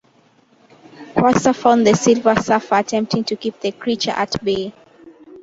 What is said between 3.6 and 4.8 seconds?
creature at bay.